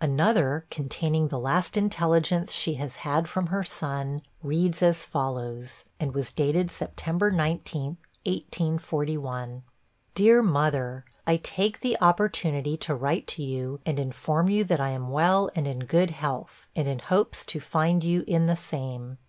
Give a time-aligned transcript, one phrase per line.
[0.00, 6.14] Another, containing the last intelligence she has had from her son, reads as follows, and
[6.14, 7.34] was dated 'Sept.
[7.34, 7.82] 19,
[8.24, 9.62] 1841':
[10.14, 14.90] 'DEAR MOTHER: 'I take the opportunity to write to you and inform you that I
[14.90, 19.18] am well and in good health, and in hopes to find you in the same.